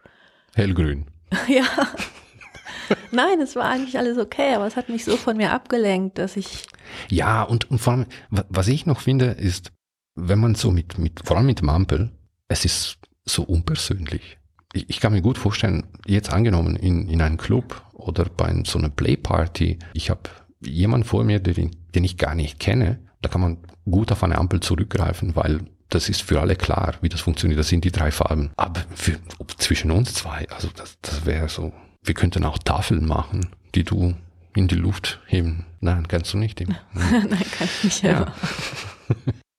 Hellgrün. 0.54 1.06
ja. 1.48 1.64
Nein, 3.10 3.40
es 3.40 3.56
war 3.56 3.64
eigentlich 3.64 3.98
alles 3.98 4.18
okay, 4.18 4.54
aber 4.54 4.66
es 4.66 4.76
hat 4.76 4.88
mich 4.88 5.04
so 5.04 5.16
von 5.16 5.36
mir 5.36 5.52
abgelenkt, 5.52 6.18
dass 6.18 6.36
ich. 6.36 6.66
Ja, 7.08 7.42
und, 7.42 7.70
und 7.70 7.78
vor 7.78 7.94
allem, 7.94 8.06
was 8.30 8.68
ich 8.68 8.86
noch 8.86 9.00
finde, 9.00 9.26
ist, 9.26 9.72
wenn 10.14 10.38
man 10.38 10.54
so 10.54 10.70
mit, 10.70 10.98
mit 10.98 11.20
vor 11.24 11.36
allem 11.36 11.46
mit 11.46 11.62
Mampel, 11.62 12.10
es 12.48 12.64
ist 12.64 12.98
so 13.24 13.42
unpersönlich. 13.42 14.38
Ich, 14.72 14.88
ich 14.88 15.00
kann 15.00 15.12
mir 15.12 15.22
gut 15.22 15.38
vorstellen, 15.38 15.86
jetzt 16.06 16.32
angenommen 16.32 16.76
in, 16.76 17.08
in 17.08 17.22
einem 17.22 17.36
Club 17.36 17.82
oder 17.92 18.24
bei 18.24 18.62
so 18.64 18.78
einer 18.78 18.88
Playparty, 18.88 19.78
ich 19.94 20.10
habe 20.10 20.30
jemanden 20.60 21.06
vor 21.06 21.24
mir, 21.24 21.40
den, 21.40 21.76
den 21.94 22.04
ich 22.04 22.16
gar 22.16 22.34
nicht 22.34 22.58
kenne, 22.58 23.00
da 23.22 23.28
kann 23.28 23.40
man 23.40 23.58
gut 23.84 24.12
auf 24.12 24.22
eine 24.22 24.38
Ampel 24.38 24.60
zurückgreifen, 24.60 25.36
weil 25.36 25.60
das 25.88 26.08
ist 26.08 26.22
für 26.22 26.40
alle 26.40 26.56
klar, 26.56 26.94
wie 27.00 27.08
das 27.08 27.20
funktioniert. 27.20 27.58
Das 27.58 27.68
sind 27.68 27.84
die 27.84 27.90
drei 27.90 28.10
Farben. 28.10 28.52
Aber 28.56 28.82
für, 28.94 29.18
zwischen 29.58 29.90
uns 29.90 30.14
zwei, 30.14 30.48
also 30.50 30.68
das, 30.74 30.98
das 31.02 31.26
wäre 31.26 31.48
so 31.48 31.72
wir 32.02 32.14
könnten 32.14 32.44
auch 32.44 32.58
Tafeln 32.58 33.06
machen, 33.06 33.48
die 33.74 33.84
du 33.84 34.14
in 34.54 34.68
die 34.68 34.76
Luft 34.76 35.20
heben. 35.26 35.66
Nein, 35.80 36.08
kannst 36.08 36.32
du 36.32 36.38
nicht. 36.38 36.60
Nein, 36.94 37.28
kann 37.28 37.68
ich 37.68 37.84
nicht. 37.84 38.02
Ja. 38.02 38.34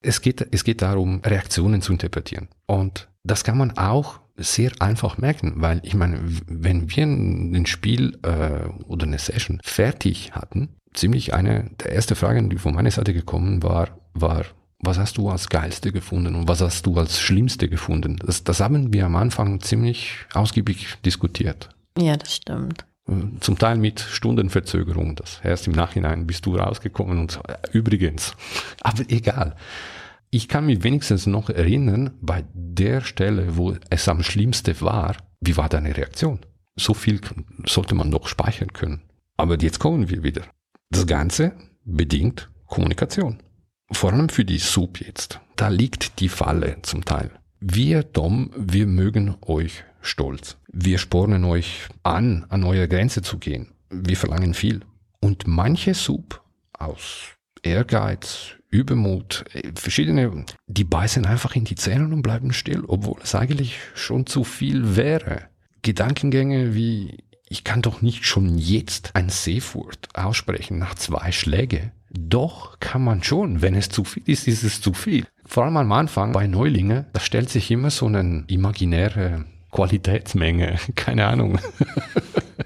Es 0.04 0.22
geht, 0.22 0.48
es 0.50 0.64
geht 0.64 0.82
darum, 0.82 1.22
Reaktionen 1.24 1.84
zu 1.84 1.92
interpretieren. 1.92 2.48
Und 2.66 3.08
das 3.24 3.44
kann 3.44 3.56
man 3.56 3.78
auch 3.78 4.20
sehr 4.36 4.72
einfach 4.80 5.20
merken, 5.20 5.54
weil 5.58 5.80
ich 5.84 5.94
meine, 5.94 6.20
wenn 6.48 6.90
wir 6.90 7.04
ein 7.04 7.68
Spiel 7.68 8.18
äh, 8.24 8.68
oder 8.88 9.06
eine 9.06 9.20
Session 9.20 9.60
fertig 9.64 10.32
hatten, 10.32 10.70
ziemlich 10.94 11.36
eine 11.36 11.70
der 11.80 11.94
ersten 11.94 12.16
Fragen, 12.16 12.50
die 12.50 12.58
von 12.58 12.74
meiner 12.74 12.90
Seite 12.90 13.14
gekommen 13.14 13.62
war, 13.62 13.90
war, 14.14 14.46
was 14.80 14.98
hast 14.98 15.18
du 15.18 15.30
als 15.30 15.50
geilste 15.50 15.92
gefunden 15.92 16.34
und 16.34 16.48
was 16.48 16.62
hast 16.62 16.88
du 16.88 16.98
als 16.98 17.20
schlimmste 17.20 17.70
gefunden? 17.70 18.18
Das, 18.26 18.44
das 18.44 18.60
haben 18.60 18.92
wir 18.92 19.06
am 19.06 19.16
Anfang 19.16 19.62
ziemlich 19.62 20.26
ausgiebig 20.34 20.96
diskutiert. 21.06 21.70
Ja, 21.98 22.16
das 22.18 22.36
stimmt. 22.36 22.86
Zum 23.42 23.58
Teil 23.58 23.78
mit 23.78 24.00
Stundenverzögerung. 24.00 25.16
Das 25.16 25.42
erst 25.44 25.68
im 25.68 25.74
Nachhinein 25.74 26.28
bist 26.28 26.46
du 26.46 26.56
rausgekommen 26.56 27.20
und 27.20 27.32
so. 27.32 27.42
Übrigens. 27.74 28.36
Aber 28.82 29.04
egal. 29.10 29.56
Ich 30.30 30.48
kann 30.48 30.66
mich 30.66 30.84
wenigstens 30.84 31.28
noch 31.28 31.50
erinnern, 31.50 32.12
bei 32.22 32.46
der 32.54 33.02
Stelle, 33.02 33.58
wo 33.58 33.76
es 33.90 34.08
am 34.08 34.24
schlimmsten 34.24 34.80
war, 34.80 35.18
wie 35.42 35.58
war 35.58 35.68
deine 35.68 35.98
Reaktion? 35.98 36.40
So 36.78 36.94
viel 36.94 37.20
sollte 37.66 37.96
man 37.96 38.10
noch 38.10 38.28
speichern 38.28 38.72
können. 38.72 39.02
Aber 39.36 39.60
jetzt 39.60 39.80
kommen 39.80 40.10
wir 40.10 40.24
wieder. 40.24 40.44
Das 40.90 41.06
Ganze 41.06 41.54
bedingt 41.84 42.50
Kommunikation. 42.66 43.44
Vor 43.92 44.14
allem 44.14 44.30
für 44.30 44.46
die 44.46 44.60
Sub 44.60 45.02
jetzt. 45.02 45.42
Da 45.58 45.68
liegt 45.68 46.22
die 46.22 46.30
Falle 46.30 46.78
zum 46.84 47.04
Teil. 47.04 47.32
Wir, 47.64 48.02
Dom, 48.02 48.50
wir 48.58 48.88
mögen 48.88 49.36
euch 49.42 49.84
stolz. 50.02 50.58
Wir 50.74 50.98
spornen 50.98 51.44
euch 51.46 51.90
an, 52.02 52.48
an 52.50 52.64
eure 52.64 52.88
Grenze 52.88 53.22
zu 53.22 53.38
gehen. 53.38 53.68
Wir 53.92 54.18
verlangen 54.18 54.56
viel. 54.56 54.82
Und 55.20 55.46
manche 55.46 55.94
Sub 55.94 56.42
aus 56.74 57.36
Ehrgeiz, 57.62 58.56
Übermut, 58.72 59.46
äh, 59.54 59.74
verschiedene, 59.76 60.44
die 60.66 60.84
beißen 60.84 61.28
einfach 61.28 61.56
in 61.56 61.66
die 61.66 61.76
Zähne 61.76 62.06
und 62.06 62.24
bleiben 62.24 62.52
still, 62.52 62.84
obwohl 62.88 63.20
es 63.22 63.36
eigentlich 63.36 63.78
schon 63.94 64.26
zu 64.26 64.44
viel 64.44 64.96
wäre. 64.96 65.44
Gedankengänge 65.84 66.74
wie, 66.74 67.26
ich 67.48 67.64
kann 67.64 67.84
doch 67.84 68.02
nicht 68.02 68.26
schon 68.26 68.58
jetzt 68.58 69.12
ein 69.14 69.30
Seefurt 69.30 70.10
aussprechen 70.16 70.80
nach 70.80 70.96
zwei 70.96 71.32
Schläge. 71.32 71.92
Doch 72.10 72.80
kann 72.80 73.04
man 73.04 73.22
schon. 73.22 73.62
Wenn 73.62 73.76
es 73.76 73.90
zu 73.90 74.04
viel 74.04 74.24
ist, 74.26 74.48
ist 74.48 74.64
es 74.64 74.82
zu 74.82 74.94
viel. 74.94 75.28
Vor 75.52 75.66
allem 75.66 75.76
am 75.76 75.92
Anfang 75.92 76.32
bei 76.32 76.48
Neulingen, 76.48 77.08
da 77.12 77.20
stellt 77.20 77.50
sich 77.50 77.70
immer 77.72 77.90
so 77.90 78.06
eine 78.06 78.46
imaginäre 78.48 79.44
Qualitätsmenge, 79.72 80.78
keine 80.96 81.28
Ahnung. 81.28 81.60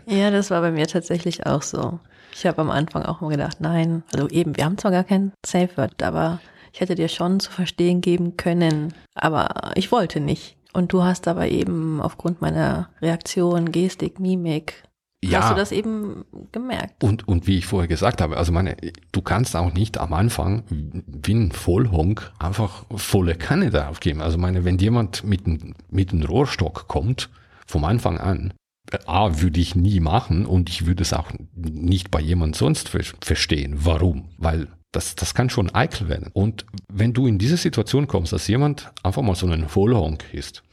ja, 0.06 0.30
das 0.30 0.52
war 0.52 0.62
bei 0.62 0.70
mir 0.70 0.86
tatsächlich 0.86 1.48
auch 1.48 1.64
so. 1.64 2.00
Ich 2.32 2.46
habe 2.46 2.62
am 2.62 2.70
Anfang 2.70 3.02
auch 3.02 3.22
mal 3.22 3.32
gedacht, 3.32 3.60
nein, 3.60 4.04
also 4.14 4.30
eben, 4.30 4.56
wir 4.56 4.66
haben 4.66 4.78
zwar 4.78 4.92
gar 4.92 5.04
kein 5.04 5.32
Safe 5.44 5.76
Word, 5.78 6.04
aber 6.04 6.40
ich 6.74 6.80
hätte 6.80 6.94
dir 6.94 7.08
schon 7.08 7.40
zu 7.40 7.52
verstehen 7.52 8.02
geben 8.02 8.38
können, 8.38 8.94
aber 9.16 9.72
ich 9.74 9.92
wollte 9.92 10.20
nicht. 10.20 10.56
Und 10.72 10.94
du 10.94 11.02
hast 11.02 11.28
aber 11.28 11.48
eben 11.48 12.00
aufgrund 12.02 12.42
meiner 12.42 12.90
Reaktion, 13.02 13.72
Gestik, 13.72 14.20
Mimik 14.20 14.84
ja. 15.32 15.42
hast 15.42 15.52
du 15.52 15.56
das 15.56 15.72
eben 15.72 16.26
gemerkt. 16.52 17.04
Und, 17.04 17.28
und 17.28 17.48
wie 17.48 17.58
ich 17.58 17.66
vorher 17.66 17.88
gesagt 17.88 18.22
habe, 18.22 18.38
also 18.38 18.52
meine, 18.52 18.76
du 19.12 19.22
kannst 19.22 19.56
auch 19.56 19.74
nicht 19.74 19.98
am 19.98 20.14
Anfang 20.14 20.64
wie 20.70 21.34
ein 21.34 21.52
Vollhonk 21.52 22.32
einfach 22.40 22.86
volle 22.96 23.36
Kanne 23.36 23.70
drauf 23.70 24.00
geben. 24.00 24.22
Also 24.22 24.38
meine, 24.38 24.66
wenn 24.66 24.78
jemand 24.78 25.24
mit, 25.24 25.44
mit 25.92 26.12
einem 26.12 26.24
Rohrstock 26.24 26.88
kommt, 26.88 27.30
vom 27.68 27.84
Anfang 27.86 28.18
an, 28.18 28.54
A, 29.08 29.42
würde 29.42 29.60
ich 29.60 29.76
nie 29.76 30.00
machen 30.00 30.46
und 30.46 30.70
ich 30.70 30.86
würde 30.86 31.02
es 31.02 31.14
auch 31.14 31.32
nicht 31.56 32.12
bei 32.12 32.22
jemand 32.22 32.56
sonst 32.56 32.90
verstehen. 32.90 33.80
Warum? 33.80 34.30
Weil 34.38 34.68
das, 34.92 35.16
das 35.16 35.34
kann 35.34 35.50
schon 35.50 35.70
eikel 35.72 36.08
werden. 36.08 36.30
Und 36.34 36.66
wenn 36.92 37.14
du 37.14 37.28
in 37.28 37.38
diese 37.38 37.58
Situation 37.58 38.08
kommst, 38.08 38.32
dass 38.32 38.48
jemand 38.48 38.92
einfach 39.04 39.22
mal 39.22 39.36
so 39.36 39.48
ein 39.48 39.68
Vollhonk 39.68 40.34
ist 40.34 40.64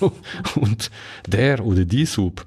und 0.56 0.90
der 1.26 1.64
oder 1.64 1.84
die 1.84 2.06
Sub 2.06 2.44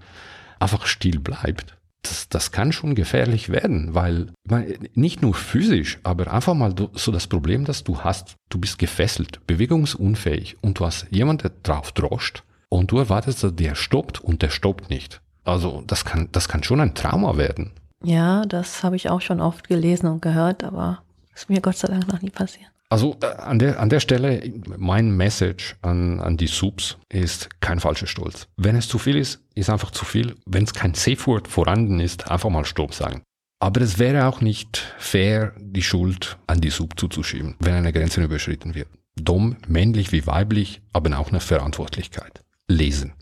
einfach 0.61 0.85
still 0.85 1.19
bleibt, 1.19 1.77
das, 2.03 2.29
das 2.29 2.51
kann 2.51 2.71
schon 2.71 2.95
gefährlich 2.95 3.49
werden, 3.49 3.93
weil 3.93 4.33
meine, 4.43 4.77
nicht 4.93 5.21
nur 5.21 5.33
physisch, 5.33 5.99
aber 6.03 6.33
einfach 6.33 6.53
mal 6.53 6.73
so 6.93 7.11
das 7.11 7.27
Problem, 7.27 7.65
dass 7.65 7.83
du 7.83 7.99
hast, 7.99 8.35
du 8.49 8.59
bist 8.59 8.79
gefesselt, 8.79 9.45
bewegungsunfähig 9.45 10.57
und 10.61 10.79
du 10.79 10.85
hast 10.85 11.07
jemanden, 11.11 11.43
der 11.43 11.51
drauf 11.63 11.91
droscht 11.91 12.43
und 12.69 12.91
du 12.91 12.97
erwartest, 12.97 13.43
dass 13.43 13.55
der 13.55 13.75
stoppt 13.75 14.19
und 14.19 14.41
der 14.41 14.49
stoppt 14.49 14.89
nicht. 14.89 15.21
Also 15.43 15.83
das 15.85 16.05
kann, 16.05 16.29
das 16.31 16.47
kann 16.47 16.63
schon 16.63 16.81
ein 16.81 16.95
Trauma 16.95 17.37
werden. 17.37 17.71
Ja, 18.03 18.45
das 18.45 18.83
habe 18.83 18.95
ich 18.95 19.09
auch 19.09 19.21
schon 19.21 19.41
oft 19.41 19.67
gelesen 19.67 20.07
und 20.07 20.21
gehört, 20.21 20.63
aber 20.63 21.03
ist 21.35 21.49
mir 21.49 21.61
Gott 21.61 21.77
sei 21.77 21.87
Dank 21.87 22.07
noch 22.07 22.21
nie 22.21 22.31
passiert. 22.31 22.70
Also 22.91 23.15
äh, 23.21 23.27
an 23.27 23.57
der, 23.57 23.79
an 23.79 23.89
der 23.89 24.01
Stelle, 24.01 24.43
mein 24.77 25.15
Message 25.15 25.77
an, 25.81 26.19
an 26.19 26.35
die 26.35 26.47
Subs 26.47 26.97
ist 27.07 27.49
kein 27.61 27.79
falscher 27.79 28.05
Stolz. 28.05 28.49
Wenn 28.57 28.75
es 28.75 28.89
zu 28.89 28.99
viel 28.99 29.15
ist, 29.15 29.39
ist 29.55 29.69
einfach 29.69 29.91
zu 29.91 30.03
viel. 30.03 30.35
Wenn 30.45 30.65
es 30.65 30.73
kein 30.73 30.93
Safe 30.93 31.25
Word 31.25 31.47
vorhanden 31.47 32.01
ist, 32.01 32.29
einfach 32.29 32.49
mal 32.49 32.65
Stopp 32.65 32.93
sagen. 32.93 33.23
Aber 33.59 33.79
es 33.79 33.97
wäre 33.97 34.27
auch 34.27 34.41
nicht 34.41 34.93
fair, 34.97 35.53
die 35.57 35.83
Schuld 35.83 36.37
an 36.47 36.59
die 36.59 36.69
Sub 36.69 36.99
zuzuschieben, 36.99 37.55
wenn 37.59 37.75
eine 37.75 37.93
Grenze 37.93 38.23
überschritten 38.23 38.75
wird. 38.75 38.89
Dumm, 39.15 39.55
männlich 39.67 40.11
wie 40.11 40.27
weiblich, 40.27 40.81
aber 40.91 41.17
auch 41.17 41.29
eine 41.29 41.39
Verantwortlichkeit. 41.39 42.43
Lesen. 42.67 43.13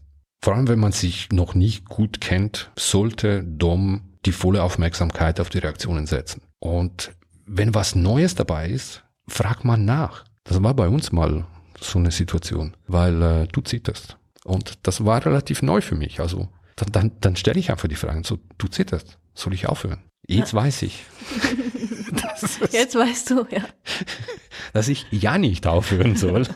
Vor 0.42 0.56
allem, 0.56 0.68
wenn 0.68 0.80
man 0.80 0.94
sich 0.94 1.30
noch 1.32 1.54
nicht 1.54 1.86
gut 1.86 2.22
kennt, 2.22 2.72
sollte 2.76 3.44
Dom 3.44 4.18
die 4.26 4.32
volle 4.32 4.64
Aufmerksamkeit 4.64 5.40
auf 5.40 5.50
die 5.50 5.60
Reaktionen 5.60 6.08
setzen. 6.08 6.42
Und 6.58 7.12
wenn 7.46 7.76
was 7.76 7.94
Neues 7.94 8.34
dabei 8.34 8.70
ist, 8.70 9.04
frag 9.30 9.64
mal 9.64 9.78
nach. 9.78 10.26
Das 10.44 10.62
war 10.62 10.74
bei 10.74 10.88
uns 10.88 11.12
mal 11.12 11.46
so 11.80 12.00
eine 12.00 12.12
Situation, 12.12 12.76
weil 12.88 13.22
äh, 13.22 13.48
du 13.48 13.62
zitterst. 13.62 14.18
Und 14.44 14.80
das 14.84 15.06
war 15.06 15.26
relativ 15.26 15.62
neu 15.62 15.82
für 15.82 15.96
mich. 15.96 16.20
Also 16.20 16.50
dann, 16.76 16.92
dann, 16.92 17.12
dann 17.22 17.36
stelle 17.36 17.60
ich 17.60 17.72
einfach 17.72 17.88
die 17.88 17.96
Frage, 17.96 18.22
so, 18.26 18.40
du 18.58 18.68
zitterst, 18.68 19.18
soll 19.34 19.54
ich 19.54 19.68
aufhören? 19.68 20.04
Jetzt 20.28 20.54
ja. 20.54 20.60
weiß 20.60 20.84
ich. 20.84 21.06
Jetzt 22.72 22.96
weißt 22.96 23.32
du, 23.32 23.46
ja. 23.52 23.64
Dass 24.74 24.88
ich 24.88 25.06
ja 25.12 25.38
nicht 25.38 25.68
aufhören 25.68 26.16
soll. 26.16 26.48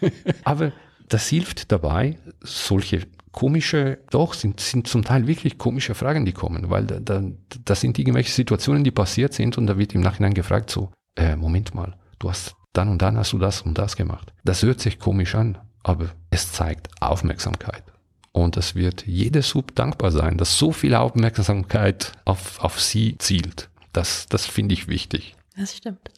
Aber 0.44 0.72
das 1.08 1.28
hilft 1.28 1.72
dabei, 1.72 2.18
solche 2.40 3.06
komische, 3.32 3.98
doch, 4.10 4.34
sind, 4.34 4.60
sind 4.60 4.86
zum 4.86 5.04
Teil 5.04 5.26
wirklich 5.26 5.58
komische 5.58 5.94
Fragen, 5.94 6.24
die 6.24 6.32
kommen, 6.32 6.70
weil 6.70 6.84
da, 6.86 7.00
da, 7.00 7.22
das 7.64 7.80
sind 7.80 7.98
irgendwelche 7.98 8.30
Situationen, 8.30 8.84
die 8.84 8.90
passiert 8.90 9.34
sind 9.34 9.58
und 9.58 9.66
da 9.66 9.76
wird 9.76 9.94
im 9.94 10.02
Nachhinein 10.02 10.34
gefragt, 10.34 10.70
so, 10.70 10.92
äh, 11.16 11.34
Moment 11.34 11.74
mal, 11.74 11.96
du 12.24 12.30
hast 12.30 12.56
dann 12.72 12.88
und 12.88 13.02
dann 13.02 13.16
hast 13.16 13.32
du 13.32 13.38
das 13.38 13.62
und 13.62 13.78
das 13.78 13.96
gemacht. 13.96 14.32
Das 14.44 14.62
hört 14.62 14.80
sich 14.80 14.98
komisch 14.98 15.34
an, 15.34 15.58
aber 15.82 16.08
es 16.30 16.52
zeigt 16.52 16.88
Aufmerksamkeit. 17.00 17.84
Und 18.32 18.56
es 18.56 18.74
wird 18.74 19.06
jede 19.06 19.42
Sub 19.42 19.76
dankbar 19.76 20.10
sein, 20.10 20.38
dass 20.38 20.58
so 20.58 20.72
viel 20.72 20.94
Aufmerksamkeit 20.94 22.12
auf, 22.24 22.58
auf 22.60 22.80
sie 22.80 23.16
zielt. 23.18 23.68
Das, 23.92 24.26
das 24.26 24.46
finde 24.46 24.72
ich 24.74 24.88
wichtig. 24.88 25.36
Das 25.56 25.76
stimmt. 25.76 26.10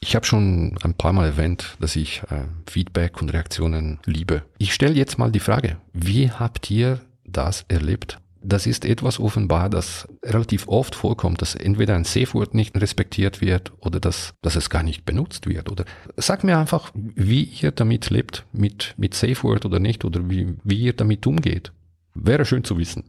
Ich 0.00 0.14
habe 0.14 0.24
schon 0.24 0.78
ein 0.82 0.94
paar 0.94 1.12
Mal 1.12 1.26
erwähnt, 1.26 1.76
dass 1.80 1.96
ich 1.96 2.22
äh, 2.30 2.44
Feedback 2.66 3.20
und 3.20 3.30
Reaktionen 3.30 3.98
liebe. 4.06 4.42
Ich 4.56 4.72
stelle 4.72 4.94
jetzt 4.94 5.18
mal 5.18 5.32
die 5.32 5.40
Frage, 5.40 5.76
wie 5.92 6.30
habt 6.30 6.70
ihr 6.70 7.00
das 7.24 7.66
erlebt? 7.68 8.18
Das 8.40 8.66
ist 8.66 8.84
etwas 8.84 9.18
offenbar, 9.18 9.68
das 9.68 10.06
relativ 10.24 10.68
oft 10.68 10.94
vorkommt, 10.94 11.42
dass 11.42 11.54
entweder 11.54 11.96
ein 11.96 12.04
Safe 12.04 12.32
Word 12.34 12.54
nicht 12.54 12.80
respektiert 12.80 13.40
wird 13.40 13.72
oder 13.80 14.00
dass, 14.00 14.34
dass 14.42 14.56
es 14.56 14.70
gar 14.70 14.82
nicht 14.82 15.04
benutzt 15.04 15.48
wird. 15.48 15.70
Oder 15.70 15.84
sag 16.16 16.44
mir 16.44 16.58
einfach, 16.58 16.92
wie 16.94 17.42
ihr 17.42 17.72
damit 17.72 18.10
lebt, 18.10 18.46
mit, 18.52 18.94
mit 18.96 19.14
Safe 19.14 19.42
Word 19.42 19.66
oder 19.66 19.80
nicht, 19.80 20.04
oder 20.04 20.30
wie, 20.30 20.54
wie 20.62 20.82
ihr 20.82 20.92
damit 20.92 21.26
umgeht. 21.26 21.72
Wäre 22.14 22.44
schön 22.44 22.64
zu 22.64 22.78
wissen. 22.78 23.04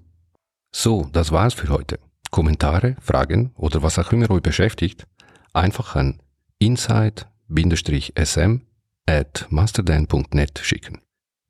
So, 0.72 1.10
das 1.12 1.32
war's 1.32 1.54
für 1.54 1.70
heute. 1.70 2.00
Kommentare, 2.32 2.96
Fragen 3.00 3.52
oder 3.56 3.82
was 3.82 4.00
auch 4.00 4.12
immer 4.12 4.30
euch 4.30 4.44
beschäftigt, 4.44 5.08
einfach 5.54 5.96
an 5.96 6.20
inside-sm 6.60 8.62
at 9.08 9.48
masterdan.net 9.50 10.60
schicken. 10.60 11.02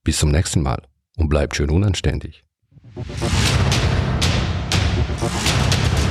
Bis 0.04 0.20
zum 0.20 0.32
nächsten 0.32 0.62
Mal 0.62 0.84
und 1.18 1.30
bleibt 1.30 1.58
schön 1.58 1.70
unanständig. 1.70 2.46
Thank 3.02 3.24
you. 6.04 6.09